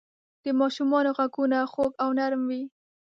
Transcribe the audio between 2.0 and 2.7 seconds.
او نرم وي.